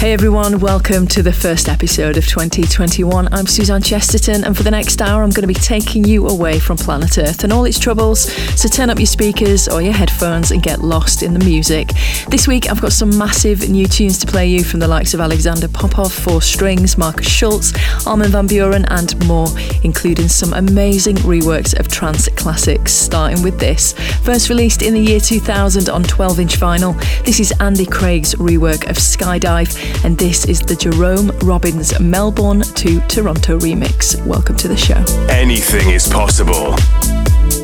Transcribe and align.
Hey 0.00 0.14
everyone, 0.14 0.60
welcome 0.60 1.06
to 1.08 1.22
the 1.22 1.30
first 1.30 1.68
episode 1.68 2.16
of 2.16 2.26
2021. 2.26 3.34
I'm 3.34 3.46
Suzanne 3.46 3.82
Chesterton, 3.82 4.44
and 4.44 4.56
for 4.56 4.62
the 4.62 4.70
next 4.70 5.02
hour, 5.02 5.22
I'm 5.22 5.28
going 5.28 5.42
to 5.42 5.46
be 5.46 5.52
taking 5.52 6.04
you 6.04 6.26
away 6.26 6.58
from 6.58 6.78
planet 6.78 7.18
Earth 7.18 7.44
and 7.44 7.52
all 7.52 7.66
its 7.66 7.78
troubles. 7.78 8.32
So 8.58 8.66
turn 8.66 8.88
up 8.88 8.98
your 8.98 9.04
speakers 9.04 9.68
or 9.68 9.82
your 9.82 9.92
headphones 9.92 10.52
and 10.52 10.62
get 10.62 10.80
lost 10.80 11.22
in 11.22 11.34
the 11.34 11.44
music. 11.44 11.90
This 12.30 12.48
week, 12.48 12.70
I've 12.70 12.80
got 12.80 12.94
some 12.94 13.16
massive 13.18 13.68
new 13.68 13.86
tunes 13.86 14.16
to 14.20 14.26
play 14.26 14.46
you 14.48 14.64
from 14.64 14.80
the 14.80 14.88
likes 14.88 15.12
of 15.12 15.20
Alexander 15.20 15.68
Popov, 15.68 16.14
Four 16.14 16.40
Strings, 16.40 16.96
Markus 16.96 17.28
Schulz, 17.28 17.74
Armin 18.06 18.30
van 18.30 18.48
Buuren, 18.48 18.86
and 18.88 19.28
more, 19.28 19.48
including 19.84 20.28
some 20.28 20.54
amazing 20.54 21.16
reworks 21.16 21.78
of 21.78 21.88
trance 21.88 22.26
classics, 22.36 22.94
starting 22.94 23.42
with 23.42 23.60
this. 23.60 23.92
First 24.24 24.48
released 24.48 24.80
in 24.80 24.94
the 24.94 25.00
year 25.00 25.20
2000 25.20 25.90
on 25.90 26.04
12 26.04 26.40
inch 26.40 26.58
vinyl, 26.58 26.98
this 27.26 27.38
is 27.38 27.52
Andy 27.60 27.84
Craig's 27.84 28.34
rework 28.36 28.88
of 28.88 28.96
Skydive 28.96 29.89
and 30.04 30.16
this 30.16 30.44
is 30.46 30.60
the 30.60 30.76
Jerome 30.76 31.30
Robbins 31.42 31.98
Melbourne 32.00 32.62
to 32.62 33.00
Toronto 33.08 33.58
remix. 33.58 34.24
Welcome 34.24 34.56
to 34.58 34.68
the 34.68 34.76
show. 34.76 35.02
Anything 35.28 35.90
is 35.90 36.08
possible 36.08 36.74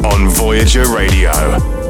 on 0.07 0.29
Voyager 0.29 0.87
Radio. 0.95 1.86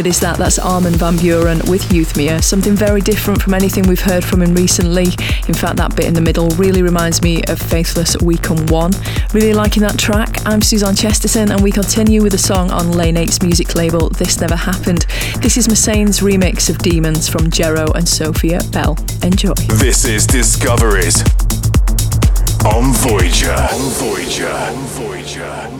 Is 0.00 0.20
that? 0.20 0.38
That's 0.38 0.58
Armin 0.58 0.94
van 0.94 1.16
Buuren 1.16 1.68
with 1.68 1.82
Euthymia, 1.90 2.42
something 2.42 2.74
very 2.74 3.00
different 3.00 3.42
from 3.42 3.52
anything 3.52 3.86
we've 3.86 4.00
heard 4.00 4.24
from 4.24 4.42
him 4.42 4.54
recently. 4.54 5.04
In 5.48 5.54
fact, 5.54 5.76
that 5.76 5.94
bit 5.94 6.06
in 6.06 6.14
the 6.14 6.20
middle 6.20 6.48
really 6.50 6.82
reminds 6.82 7.20
me 7.20 7.42
of 7.44 7.60
Faithless 7.60 8.16
We 8.22 8.38
Come 8.38 8.66
One. 8.68 8.92
Really 9.34 9.52
liking 9.52 9.82
that 9.82 9.98
track. 9.98 10.38
I'm 10.46 10.62
Suzanne 10.62 10.96
Chesterton, 10.96 11.50
and 11.50 11.62
we 11.62 11.70
continue 11.70 12.22
with 12.22 12.32
a 12.32 12.38
song 12.38 12.70
on 12.70 12.92
Lane 12.92 13.16
8's 13.16 13.42
music 13.42 13.74
label, 13.74 14.08
This 14.08 14.40
Never 14.40 14.56
Happened. 14.56 15.04
This 15.40 15.56
is 15.56 15.68
Massane's 15.68 16.20
remix 16.20 16.70
of 16.70 16.78
Demons 16.78 17.28
from 17.28 17.50
Jero 17.50 17.94
and 17.94 18.08
Sophia 18.08 18.60
Bell. 18.70 18.96
Enjoy. 19.22 19.54
This 19.68 20.04
is 20.06 20.26
Discoveries 20.26 21.22
on 22.64 22.92
Voyager. 22.94 23.52
On 23.52 23.90
Voyager. 23.98 24.48
On 24.48 24.84
Voyager. 24.86 25.71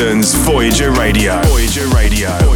Voyager 0.00 0.90
Radio. 0.92 1.42
Voyager 1.42 1.86
Radio. 1.88 2.49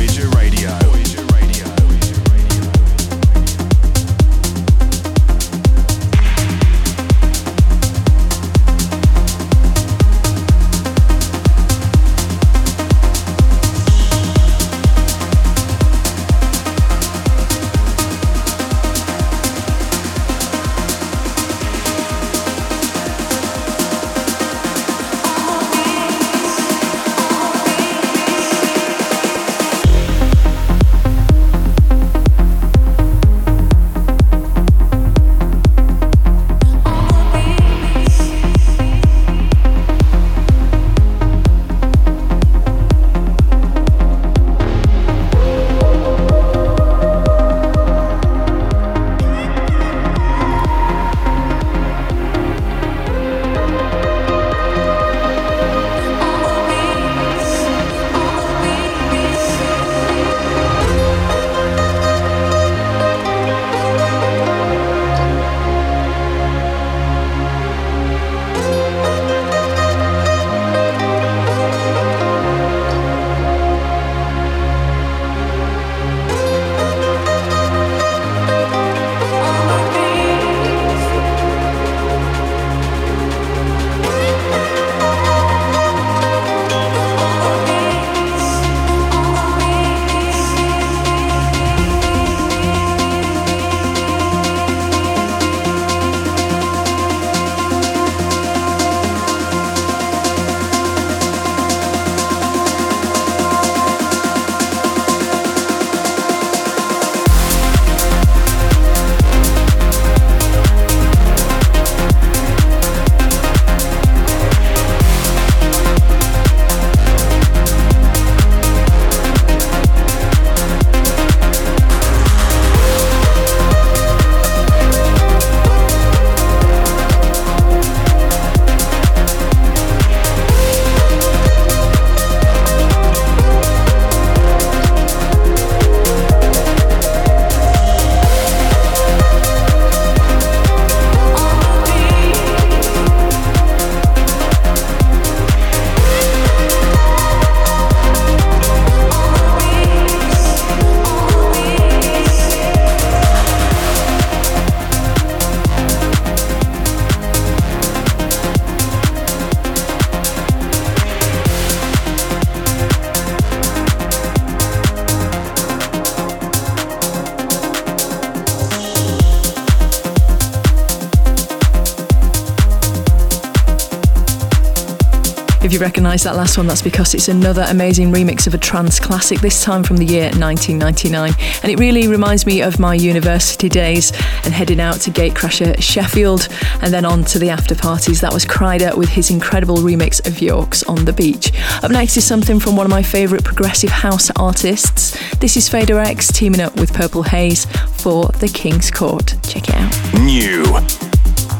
You 175.74 175.80
recognise 175.80 176.22
that 176.22 176.36
last 176.36 176.56
one, 176.56 176.68
that's 176.68 176.82
because 176.82 177.14
it's 177.14 177.26
another 177.26 177.66
amazing 177.68 178.12
remix 178.12 178.46
of 178.46 178.54
a 178.54 178.58
trance 178.58 179.00
classic, 179.00 179.40
this 179.40 179.64
time 179.64 179.82
from 179.82 179.96
the 179.96 180.04
year 180.04 180.30
1999. 180.30 181.32
And 181.62 181.72
it 181.72 181.80
really 181.80 182.06
reminds 182.06 182.46
me 182.46 182.62
of 182.62 182.78
my 182.78 182.94
university 182.94 183.68
days 183.68 184.12
and 184.44 184.54
heading 184.54 184.80
out 184.80 185.00
to 185.00 185.10
Gatecrasher 185.10 185.82
Sheffield 185.82 186.48
and 186.80 186.94
then 186.94 187.04
on 187.04 187.24
to 187.24 187.40
the 187.40 187.50
after 187.50 187.74
parties. 187.74 188.20
That 188.20 188.32
was 188.32 188.44
Kryder 188.44 188.96
with 188.96 189.08
his 189.08 189.30
incredible 189.30 189.78
remix 189.78 190.24
of 190.26 190.40
Yorks 190.40 190.84
on 190.84 191.04
the 191.04 191.12
Beach. 191.12 191.52
Up 191.82 191.90
next 191.90 192.16
is 192.16 192.24
something 192.24 192.60
from 192.60 192.76
one 192.76 192.86
of 192.86 192.90
my 192.90 193.02
favourite 193.02 193.44
progressive 193.44 193.90
house 193.90 194.30
artists. 194.36 195.18
This 195.38 195.56
is 195.56 195.68
Fader 195.68 195.98
X 195.98 196.28
teaming 196.28 196.60
up 196.60 196.76
with 196.76 196.94
Purple 196.94 197.24
Haze 197.24 197.66
for 197.96 198.28
The 198.38 198.48
King's 198.48 198.92
Court. 198.92 199.34
Check 199.42 199.68
it 199.68 199.74
out. 199.74 200.22
New 200.22 200.64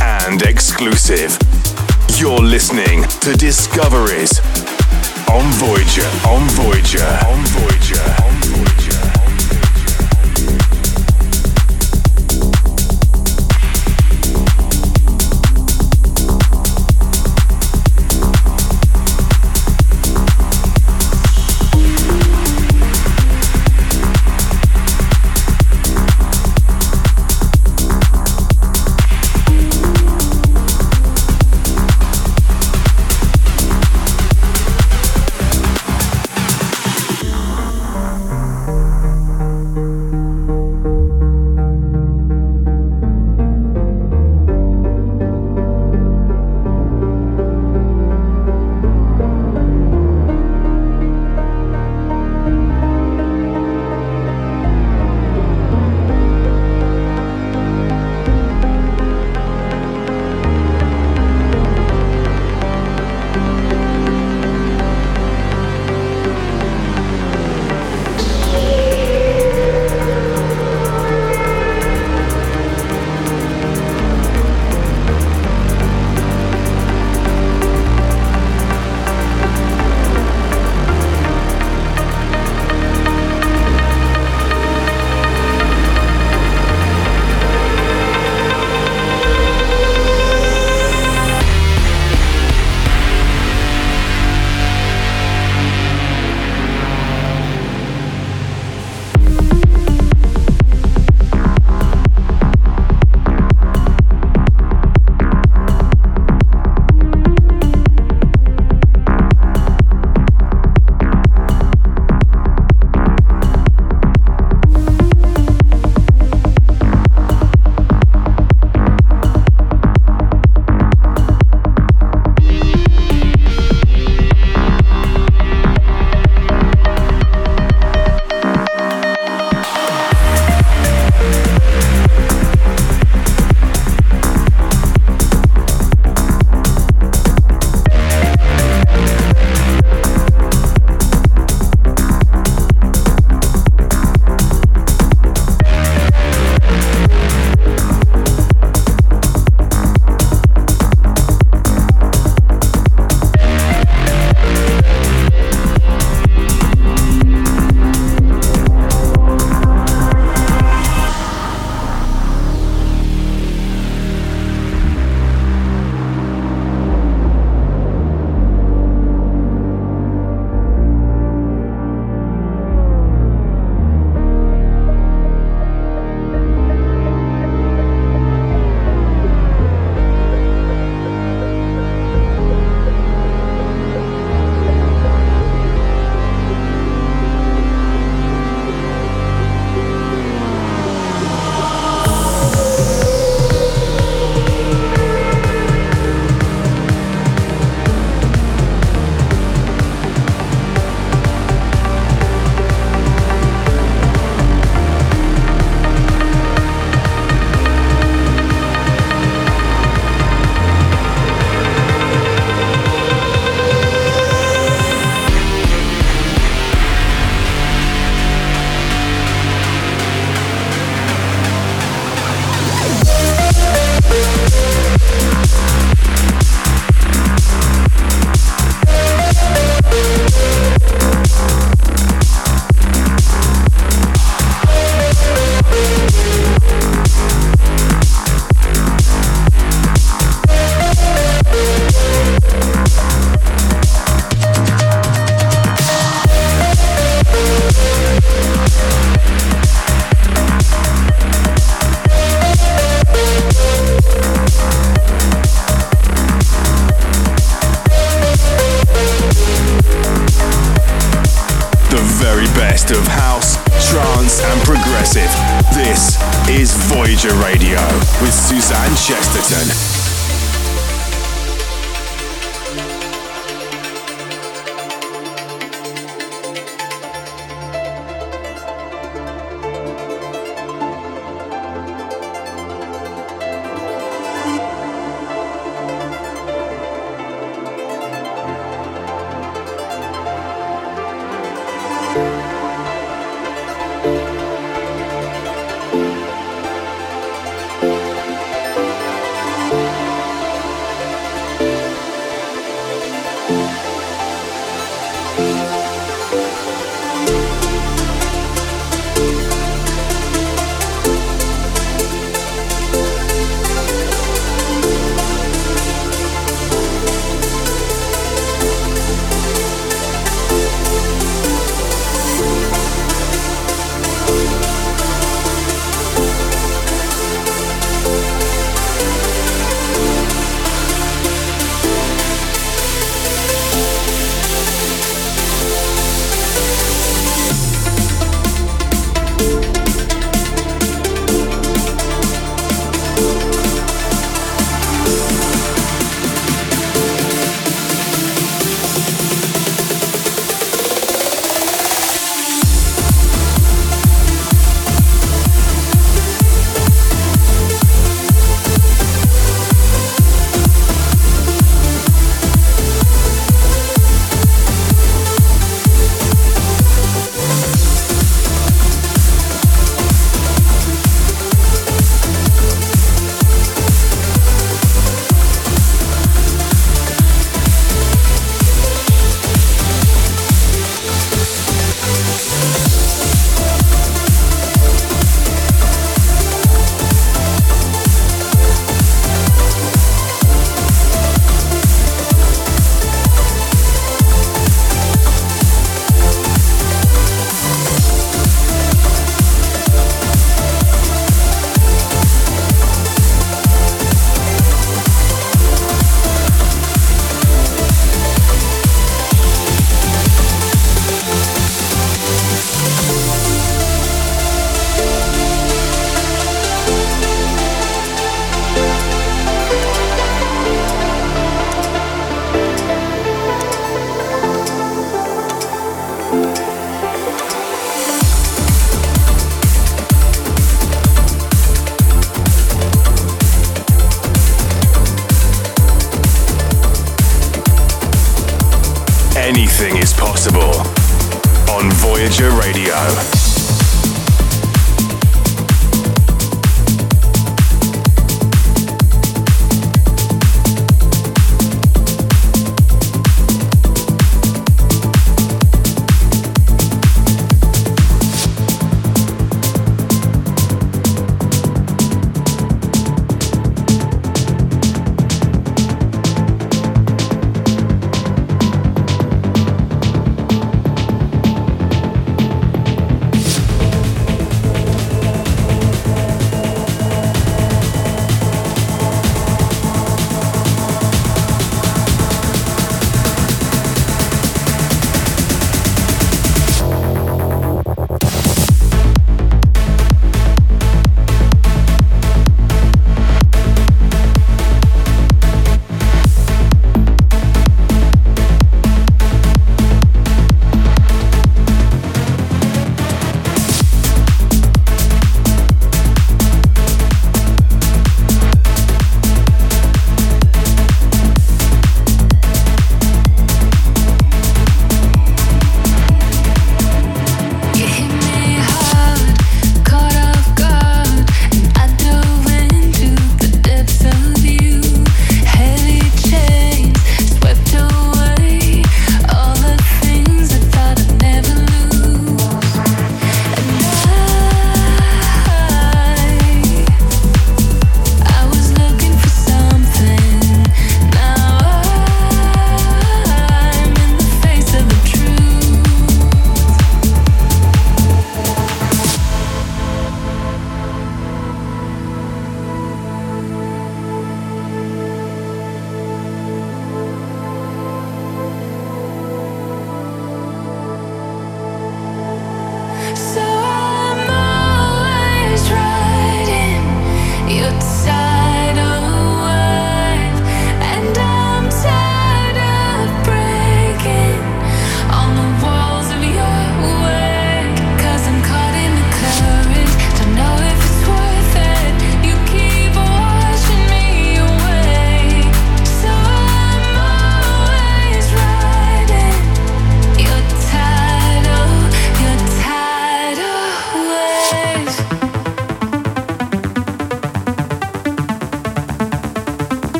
and 0.00 0.42
exclusive. 0.42 1.37
You're 2.18 2.40
listening 2.40 3.04
to 3.20 3.36
Discoveries 3.36 4.40
on 5.30 5.44
Voyager, 5.52 6.02
on 6.26 6.48
Voyager, 6.48 7.04
on 7.28 7.44
Voyager. 7.46 8.17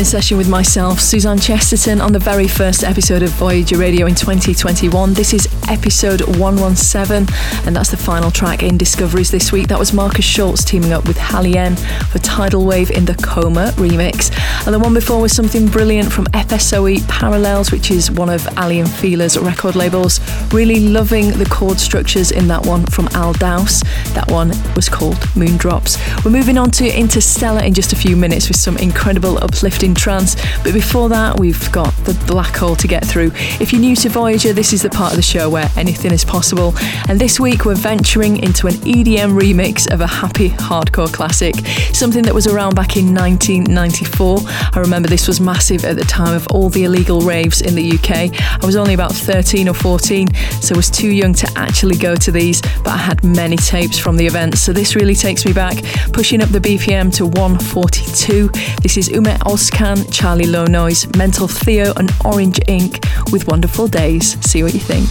In 0.00 0.06
session 0.06 0.38
with 0.38 0.48
myself, 0.48 0.98
Suzanne 0.98 1.38
Chesterton, 1.38 2.00
on 2.00 2.10
the 2.10 2.18
very 2.18 2.48
first 2.48 2.84
episode 2.84 3.22
of 3.22 3.28
Voyager 3.32 3.76
Radio 3.76 4.06
in 4.06 4.14
2021. 4.14 5.12
This 5.12 5.34
is 5.34 5.46
episode 5.70 6.20
117, 6.36 7.26
and 7.64 7.76
that's 7.76 7.90
the 7.90 7.96
final 7.96 8.30
track 8.30 8.62
in 8.62 8.76
Discoveries 8.76 9.30
this 9.30 9.52
week. 9.52 9.68
That 9.68 9.78
was 9.78 9.92
Markus 9.92 10.24
Schulz 10.24 10.64
teaming 10.64 10.92
up 10.92 11.06
with 11.06 11.16
Hallyen 11.16 11.78
for 12.08 12.18
Tidal 12.18 12.66
Wave 12.66 12.90
in 12.90 13.04
the 13.04 13.14
Coma 13.14 13.72
remix. 13.76 14.30
And 14.66 14.74
the 14.74 14.78
one 14.78 14.92
before 14.92 15.20
was 15.20 15.34
something 15.34 15.68
brilliant 15.68 16.12
from 16.12 16.26
FSOE 16.26 17.08
Parallels, 17.08 17.70
which 17.70 17.90
is 17.90 18.10
one 18.10 18.28
of 18.28 18.46
Aly 18.58 18.80
and 18.80 18.90
Fila's 18.90 19.38
record 19.38 19.76
labels. 19.76 20.20
Really 20.52 20.88
loving 20.88 21.30
the 21.30 21.46
chord 21.46 21.78
structures 21.78 22.32
in 22.32 22.48
that 22.48 22.66
one 22.66 22.84
from 22.86 23.08
Al 23.12 23.32
Dowse. 23.34 23.82
That 24.14 24.28
one 24.28 24.48
was 24.74 24.88
called 24.88 25.16
Moondrops. 25.36 26.24
We're 26.24 26.32
moving 26.32 26.58
on 26.58 26.72
to 26.72 26.88
Interstellar 26.90 27.62
in 27.62 27.74
just 27.74 27.92
a 27.92 27.96
few 27.96 28.16
minutes 28.16 28.48
with 28.48 28.56
some 28.56 28.76
incredible 28.78 29.38
uplifting 29.38 29.94
trance. 29.94 30.34
But 30.64 30.74
before 30.74 31.08
that, 31.10 31.38
we've 31.38 31.70
got 31.70 31.89
the 32.04 32.24
black 32.26 32.56
hole 32.56 32.76
to 32.76 32.88
get 32.88 33.04
through. 33.04 33.30
If 33.60 33.72
you're 33.72 33.80
new 33.80 33.96
to 33.96 34.08
Voyager, 34.08 34.52
this 34.52 34.72
is 34.72 34.82
the 34.82 34.90
part 34.90 35.12
of 35.12 35.16
the 35.16 35.22
show 35.22 35.48
where 35.48 35.68
anything 35.76 36.12
is 36.12 36.24
possible. 36.24 36.74
And 37.08 37.18
this 37.18 37.38
week, 37.38 37.64
we're 37.64 37.74
venturing 37.74 38.38
into 38.38 38.66
an 38.66 38.74
EDM 38.74 39.38
remix 39.38 39.90
of 39.92 40.00
a 40.00 40.06
happy 40.06 40.50
hardcore 40.50 41.12
classic, 41.12 41.54
something 41.94 42.22
that 42.24 42.34
was 42.34 42.46
around 42.46 42.74
back 42.74 42.96
in 42.96 43.14
1994. 43.14 44.38
I 44.74 44.78
remember 44.80 45.08
this 45.08 45.28
was 45.28 45.40
massive 45.40 45.84
at 45.84 45.96
the 45.96 46.04
time 46.04 46.34
of 46.34 46.46
all 46.48 46.68
the 46.68 46.84
illegal 46.84 47.20
raves 47.20 47.60
in 47.60 47.74
the 47.74 47.92
UK. 47.92 48.32
I 48.62 48.66
was 48.66 48.76
only 48.76 48.94
about 48.94 49.12
13 49.12 49.68
or 49.68 49.74
14, 49.74 50.34
so 50.60 50.74
I 50.74 50.76
was 50.76 50.90
too 50.90 51.10
young 51.10 51.34
to 51.34 51.50
actually 51.56 51.96
go 51.96 52.14
to 52.16 52.30
these, 52.30 52.60
but 52.60 52.88
I 52.88 52.96
had 52.96 53.22
many 53.24 53.56
tapes 53.56 53.98
from 53.98 54.16
the 54.16 54.26
events. 54.26 54.60
So 54.60 54.72
this 54.72 54.94
really 54.94 55.14
takes 55.14 55.44
me 55.44 55.52
back, 55.52 55.82
pushing 56.12 56.42
up 56.42 56.48
the 56.50 56.60
BPM 56.60 57.14
to 57.16 57.26
142. 57.26 58.48
This 58.82 58.96
is 58.96 59.08
Ume 59.08 59.36
Oskan, 59.46 60.10
Charly 60.12 60.44
Lownoise, 60.44 61.16
Mental 61.16 61.48
Theo, 61.48 61.89
and 61.96 62.10
Orange 62.24 62.60
Ink 62.68 63.04
with 63.32 63.46
Wonderful 63.46 63.88
Days. 63.88 64.38
See 64.46 64.62
what 64.62 64.74
you 64.74 64.80
think. 64.80 65.08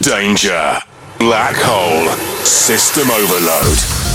Danger. 0.00 0.78
Black 1.18 1.56
hole. 1.56 2.08
System 2.44 3.10
overload. 3.10 4.05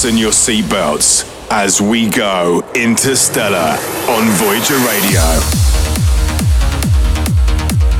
Fasten 0.00 0.16
your 0.16 0.30
seatbelts 0.30 1.28
as 1.50 1.78
we 1.78 2.08
go 2.08 2.64
interstellar 2.74 3.76
on 4.08 4.26
Voyager 4.30 4.78
Radio. 4.86 5.59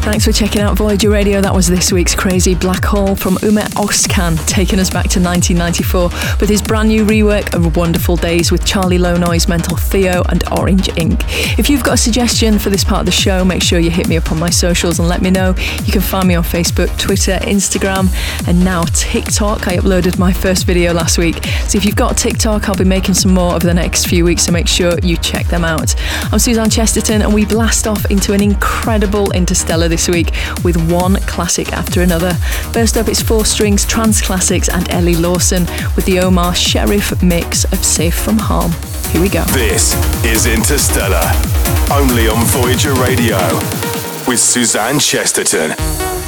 Thanks 0.02 0.24
for 0.24 0.32
checking 0.32 0.62
out 0.62 0.78
Voyager 0.78 1.10
Radio. 1.10 1.42
That 1.42 1.54
was 1.54 1.68
this 1.68 1.92
week's 1.92 2.14
Crazy 2.14 2.54
Black 2.54 2.82
Hole 2.84 3.14
from 3.14 3.34
Ummet 3.36 3.68
Ozcan, 3.74 4.44
taking 4.46 4.80
us 4.80 4.88
back 4.88 5.08
to 5.10 5.20
1994 5.20 6.08
with 6.40 6.48
his 6.48 6.62
brand 6.62 6.88
new 6.88 7.04
rework 7.04 7.54
of 7.54 7.76
Wonderful 7.76 8.16
Days 8.16 8.50
with 8.50 8.64
Charly 8.64 8.98
Low 8.98 9.18
Mental 9.18 9.76
Theo, 9.76 10.22
and 10.30 10.42
Orange 10.58 10.88
Ink. 10.96 11.20
If 11.58 11.68
you've 11.68 11.84
got 11.84 11.94
a 11.94 11.96
suggestion 11.98 12.58
for 12.58 12.70
this 12.70 12.82
part 12.82 13.00
of 13.00 13.06
the 13.06 13.12
show, 13.12 13.44
make 13.44 13.62
sure 13.62 13.78
you 13.78 13.90
hit 13.90 14.08
me 14.08 14.16
up 14.16 14.32
on 14.32 14.38
my 14.38 14.48
socials 14.48 14.98
and 14.98 15.06
let 15.06 15.20
me 15.20 15.30
know. 15.30 15.54
You 15.84 15.92
can 15.92 16.00
find 16.00 16.26
me 16.26 16.34
on 16.34 16.44
Facebook, 16.44 16.98
Twitter, 16.98 17.38
Instagram, 17.42 18.08
and 18.48 18.64
now 18.64 18.84
TikTok. 18.84 19.68
I 19.68 19.76
uploaded 19.76 20.18
my 20.18 20.32
first 20.32 20.64
video 20.64 20.94
last 20.94 21.18
week. 21.18 21.44
So 21.68 21.76
if 21.76 21.84
you've 21.84 21.94
got 21.94 22.16
TikTok, 22.16 22.70
I'll 22.70 22.74
be 22.74 22.84
making 22.84 23.14
some 23.14 23.34
more 23.34 23.54
over 23.54 23.66
the 23.66 23.74
next 23.74 24.06
few 24.06 24.24
weeks, 24.24 24.44
so 24.44 24.52
make 24.52 24.66
sure 24.66 24.98
you 25.02 25.18
check 25.18 25.46
them 25.48 25.64
out. 25.64 25.94
I'm 26.32 26.38
Suzanne 26.38 26.70
Chesterton, 26.70 27.20
and 27.20 27.34
we 27.34 27.44
blast 27.44 27.86
off 27.86 28.10
into 28.10 28.32
an 28.32 28.42
incredible 28.42 29.30
interstellar 29.32 29.89
this 29.90 30.09
week 30.09 30.33
with 30.64 30.90
one 30.90 31.16
classic 31.26 31.72
after 31.72 32.00
another. 32.00 32.33
First 32.72 32.96
up, 32.96 33.09
it's 33.09 33.20
Four 33.20 33.44
Strings 33.44 33.85
Trance 33.85 34.22
Classics 34.22 34.68
and 34.68 34.90
Ellie 34.90 35.16
Lawson 35.16 35.66
with 35.96 36.07
the 36.07 36.20
Omar 36.20 36.53
Sherif 36.53 37.22
mix 37.22 37.64
of 37.64 37.85
Safe 37.85 38.14
from 38.14 38.38
Harm. 38.38 38.72
Here 39.12 39.20
we 39.20 39.29
go. 39.29 39.44
This 39.46 39.94
is 40.24 40.46
Interstellar, 40.46 41.31
only 41.92 42.29
on 42.29 42.44
Voyager 42.46 42.94
Radio 42.94 43.38
with 44.26 44.38
Suzanne 44.38 44.98
Chesterton. 44.98 46.19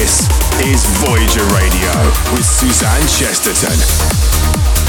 This 0.00 0.22
is 0.60 0.86
Voyager 1.04 1.44
Radio 1.54 1.92
with 2.32 2.46
Suzanne 2.46 3.06
Chesterton. 3.06 4.79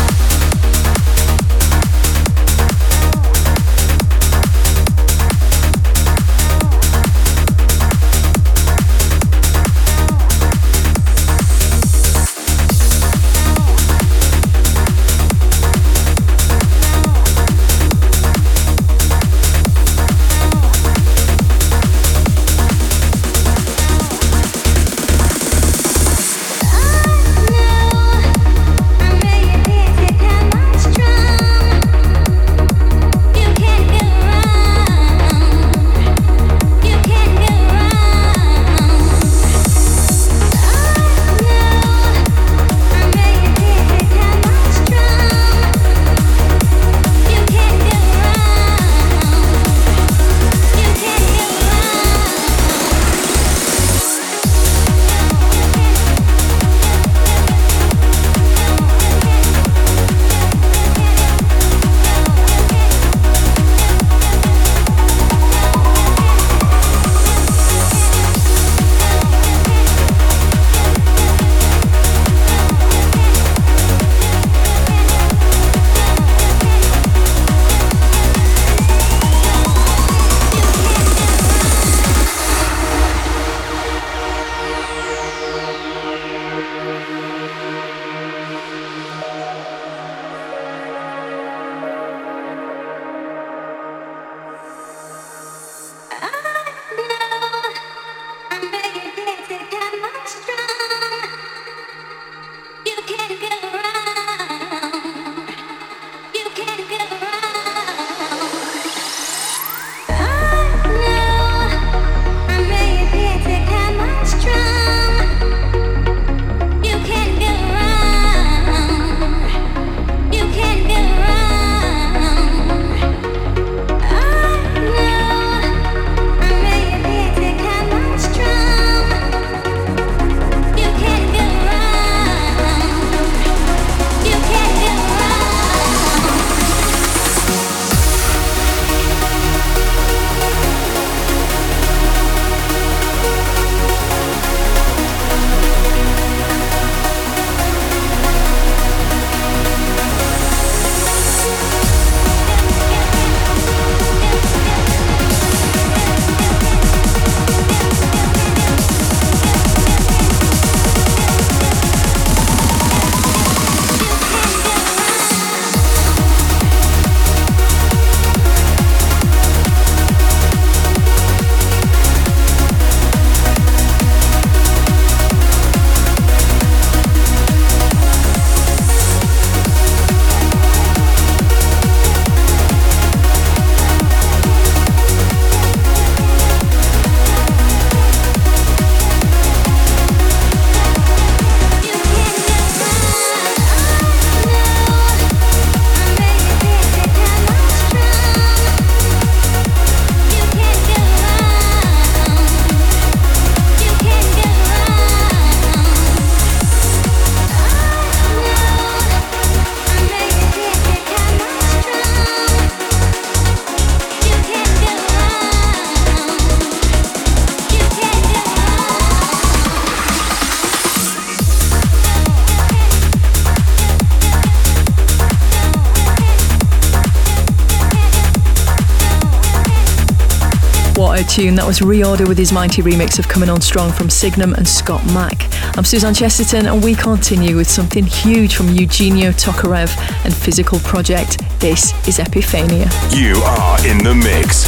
Tune. 231.24 231.56
That 231.56 231.66
was 231.66 231.80
Reorder 231.80 232.28
with 232.28 232.38
his 232.38 232.52
mighty 232.52 232.82
remix 232.82 233.20
of 233.20 233.28
Coming 233.28 233.50
On 233.50 233.62
Strong 233.62 233.92
from 233.92 234.10
Signum 234.10 234.54
and 234.54 234.68
Scott 234.68 235.06
Mac. 235.08 235.48
I'm 235.78 235.84
Suzanne 235.84 236.14
Chesterton 236.14 236.68
and 236.68 236.84
we 236.84 236.96
continue 236.96 237.56
with 237.56 237.70
something 237.70 238.06
huge 238.06 238.56
from 238.56 238.70
Eugenio 238.70 239.32
Tokarev 239.32 239.96
and 240.26 240.34
Physical 240.34 240.80
Project. 240.80 241.40
This 241.60 241.94
is 242.08 242.18
Epiphania. 242.18 242.90
You 243.16 243.36
are 243.44 243.88
in 243.88 244.04
the 244.04 244.16
mix 244.16 244.66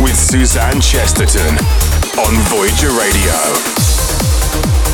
with 0.00 0.16
Suzanne 0.16 0.80
Chesterton 0.80 1.56
on 2.18 2.34
Voyager 2.48 2.92
Radio. 2.92 4.85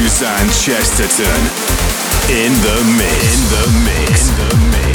Chesterton 0.00 1.26
in 2.30 2.52
the 2.62 2.82
mix. 2.96 3.34
In 3.34 3.48
the 3.50 3.64
mix. 3.84 4.30
In 4.30 4.36
the 4.36 4.56
mix. 4.70 4.89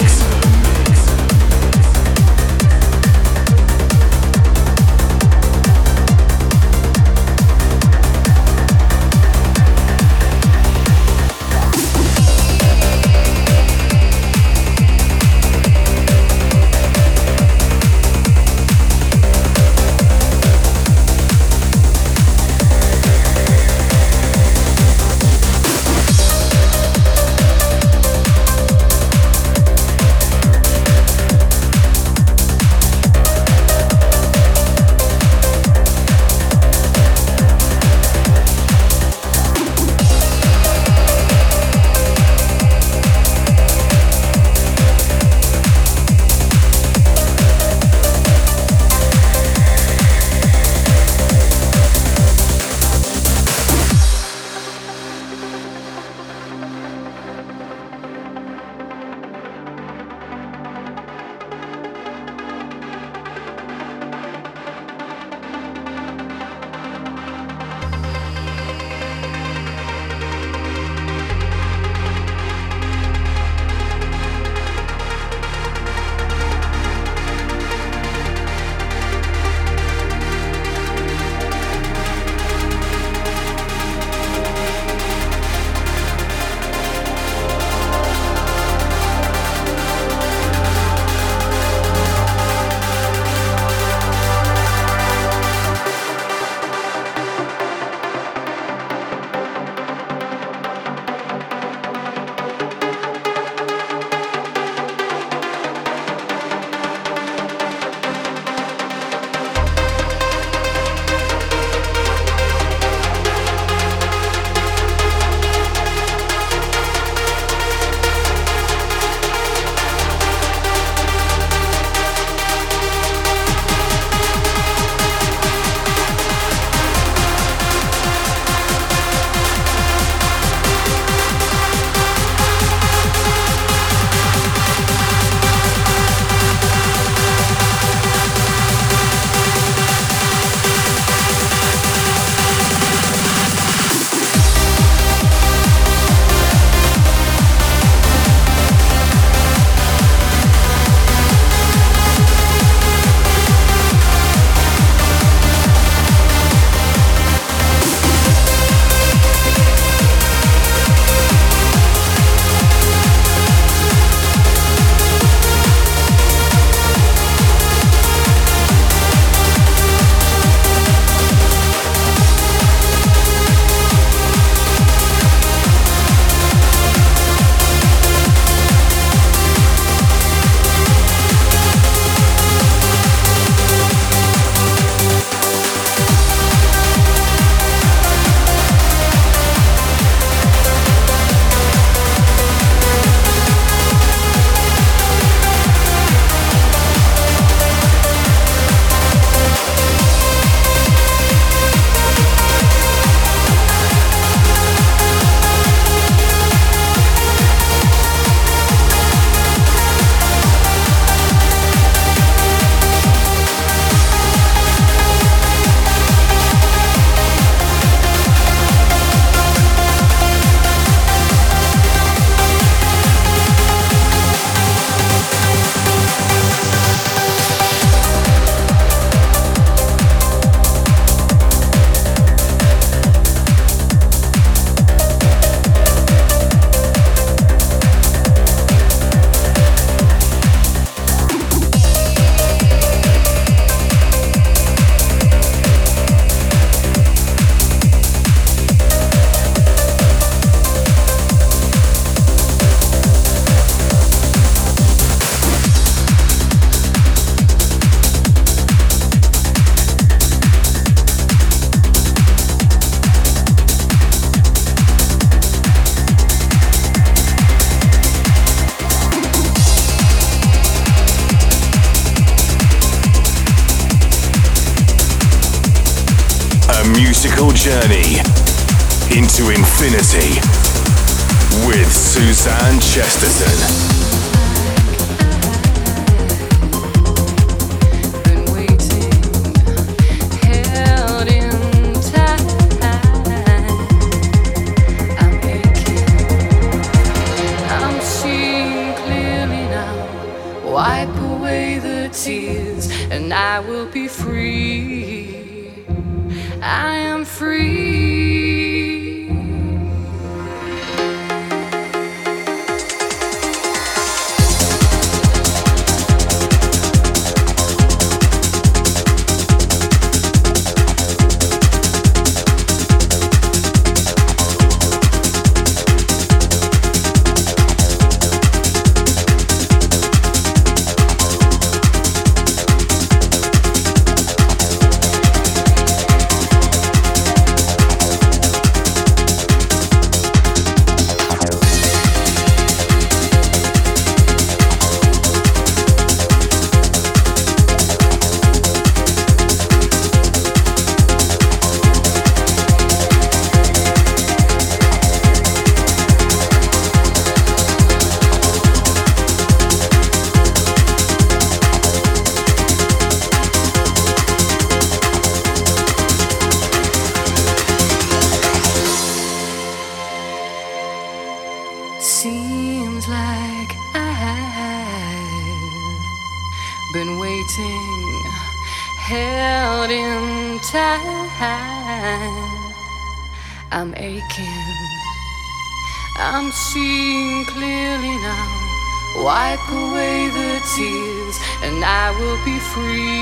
wipe 389.56 389.72
away 389.72 390.28
the 390.30 390.60
tears, 390.76 391.40
and 391.62 391.84
I 391.84 392.12
will 392.20 392.44
be 392.44 392.60
free. 392.60 393.15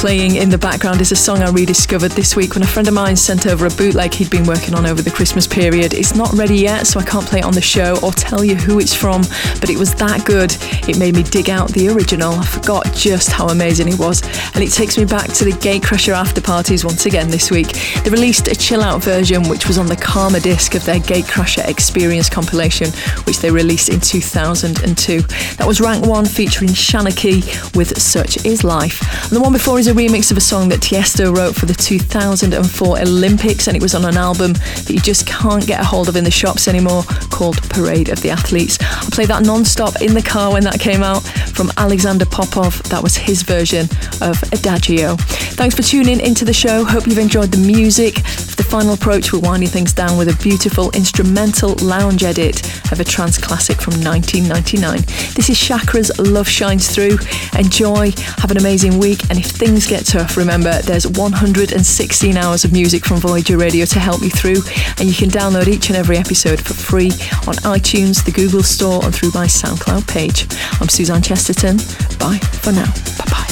Playing 0.00 0.36
in 0.36 0.48
the 0.48 0.56
background 0.56 1.02
is 1.02 1.12
a 1.12 1.14
song 1.14 1.42
I 1.42 1.50
rediscovered 1.50 2.12
this 2.12 2.34
week 2.34 2.54
when 2.54 2.62
a 2.62 2.66
friend 2.66 2.88
of 2.88 2.94
mine 2.94 3.16
sent 3.16 3.46
over 3.46 3.66
a 3.66 3.70
bootleg 3.70 4.14
he'd 4.14 4.30
been 4.30 4.46
working 4.46 4.72
on 4.72 4.86
over 4.86 5.02
the 5.02 5.10
Christmas 5.10 5.46
period. 5.46 5.92
It's 5.92 6.14
not 6.14 6.32
ready 6.32 6.56
yet, 6.56 6.86
so 6.86 6.98
I 6.98 7.04
can't 7.04 7.26
play 7.26 7.40
it 7.40 7.44
on 7.44 7.52
the 7.52 7.60
show 7.60 7.98
or 8.02 8.10
tell 8.12 8.42
you 8.42 8.54
who 8.54 8.80
it's 8.80 8.94
from, 8.94 9.20
but 9.60 9.68
it 9.68 9.76
was 9.76 9.94
that 9.96 10.24
good. 10.24 10.56
It 10.88 10.98
made 10.98 11.16
me 11.16 11.22
dig 11.22 11.50
out 11.50 11.68
the 11.72 11.90
original. 11.90 12.32
I 12.32 12.46
forgot 12.46 12.90
just 12.94 13.30
how 13.30 13.48
amazing 13.48 13.88
it 13.88 13.98
was, 13.98 14.22
and 14.54 14.64
it 14.64 14.72
takes 14.72 14.96
me 14.96 15.04
back 15.04 15.34
to 15.34 15.44
the 15.44 15.52
Gatecrasher 15.52 16.14
after 16.14 16.40
parties 16.40 16.82
once 16.82 17.04
again 17.04 17.28
this 17.28 17.50
week. 17.50 17.68
They 18.02 18.08
released 18.08 18.48
a 18.48 18.54
chill 18.54 18.80
out 18.80 19.04
version 19.04 19.50
which 19.50 19.66
was 19.66 19.76
on 19.76 19.86
the 19.86 19.96
Karma 19.96 20.40
disc 20.40 20.74
of 20.74 20.84
their 20.86 21.00
Gatecrasher 21.00 21.68
Experience 21.68 22.30
compilation, 22.30 22.88
which 23.26 23.40
they 23.40 23.50
released 23.50 23.90
in 23.90 24.00
2002. 24.00 25.20
That 25.56 25.66
was 25.66 25.78
rank 25.78 26.06
one 26.06 26.24
featuring 26.24 26.70
Shanokee 26.70 27.76
with 27.76 28.00
Such 28.00 28.46
Is 28.46 28.64
Life. 28.64 29.02
And 29.24 29.32
the 29.32 29.42
one 29.42 29.52
before 29.52 29.78
is 29.78 29.89
a 29.90 29.92
remix 29.92 30.30
of 30.30 30.36
a 30.36 30.40
song 30.40 30.68
that 30.68 30.78
Tiesto 30.78 31.36
wrote 31.36 31.56
for 31.56 31.66
the 31.66 31.74
2004 31.74 33.00
Olympics, 33.00 33.66
and 33.66 33.76
it 33.76 33.82
was 33.82 33.94
on 33.96 34.04
an 34.04 34.16
album 34.16 34.52
that 34.52 34.90
you 34.90 35.00
just 35.00 35.26
can't 35.26 35.66
get 35.66 35.80
a 35.80 35.84
hold 35.84 36.08
of 36.08 36.14
in 36.14 36.22
the 36.22 36.30
shops 36.30 36.68
anymore 36.68 37.02
called 37.30 37.60
Parade 37.70 38.08
of 38.08 38.20
the 38.22 38.30
Athletes. 38.30 38.78
I 38.80 39.08
played 39.10 39.28
that 39.28 39.42
non 39.42 39.64
stop 39.64 40.00
in 40.00 40.14
the 40.14 40.22
car 40.22 40.52
when 40.52 40.62
that 40.62 40.78
came 40.78 41.02
out 41.02 41.22
from 41.54 41.72
Alexander 41.76 42.24
Popov. 42.24 42.80
That 42.84 43.02
was 43.02 43.16
his 43.16 43.42
version 43.42 43.88
of 44.20 44.40
Adagio. 44.52 45.16
Thanks 45.56 45.74
for 45.74 45.82
tuning 45.82 46.20
into 46.20 46.44
the 46.44 46.52
show. 46.52 46.84
Hope 46.84 47.06
you've 47.06 47.18
enjoyed 47.18 47.50
the 47.50 47.66
music. 47.66 48.18
For 48.18 48.56
the 48.56 48.62
final 48.62 48.94
approach, 48.94 49.32
we're 49.32 49.40
winding 49.40 49.70
things 49.70 49.92
down 49.92 50.16
with 50.18 50.28
a 50.28 50.42
beautiful 50.42 50.90
instrumental 50.92 51.74
lounge 51.82 52.22
edit 52.22 52.64
of 52.92 53.00
a 53.00 53.04
trance 53.04 53.38
classic 53.38 53.80
from 53.80 53.94
1999. 53.94 55.00
This 55.34 55.50
is 55.50 55.58
Chakra's 55.58 56.16
Love 56.18 56.48
Shines 56.48 56.88
Through. 56.94 57.18
Enjoy, 57.58 58.12
have 58.38 58.50
an 58.50 58.56
amazing 58.56 58.98
week, 58.98 59.22
and 59.30 59.38
if 59.38 59.46
things 59.46 59.79
get 59.86 60.04
tough, 60.04 60.36
remember 60.36 60.72
there's 60.82 61.06
116 61.06 62.36
hours 62.36 62.64
of 62.64 62.72
music 62.72 63.04
from 63.04 63.18
Voyager 63.18 63.56
Radio 63.56 63.84
to 63.86 63.98
help 64.00 64.20
you 64.20 64.30
through, 64.30 64.62
and 64.98 65.08
you 65.08 65.14
can 65.14 65.28
download 65.28 65.68
each 65.68 65.88
and 65.88 65.96
every 65.96 66.16
episode 66.16 66.60
for 66.60 66.74
free 66.74 67.10
on 67.46 67.54
iTunes, 67.64 68.24
the 68.24 68.32
Google 68.32 68.62
Store, 68.62 69.04
and 69.04 69.14
through 69.14 69.30
my 69.32 69.46
SoundCloud 69.46 70.08
page. 70.08 70.46
I'm 70.80 70.88
Suzanne 70.88 71.22
Chesterton. 71.22 71.76
Bye 72.18 72.38
for 72.60 72.72
now. 72.72 72.92
Bye 73.16 73.30
bye. 73.30 73.46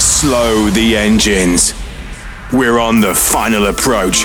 Slow 0.00 0.70
the 0.70 0.96
engines. 0.96 1.74
We're 2.52 2.78
on 2.78 3.00
the 3.00 3.14
final 3.14 3.66
approach. 3.66 4.24